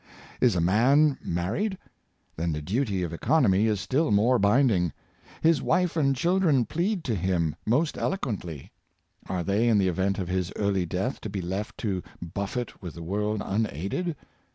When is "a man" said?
0.55-1.19